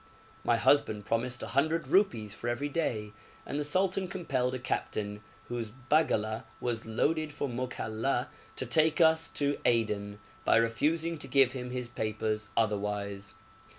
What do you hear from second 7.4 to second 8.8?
Mokalla to